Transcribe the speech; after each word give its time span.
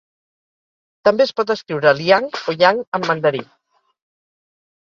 També 1.07 1.25
es 1.27 1.33
pot 1.41 1.53
escriure 1.55 1.93
Liang 1.99 2.31
o 2.33 2.57
Yang 2.63 2.81
en 2.99 3.09
mandarí. 3.13 3.47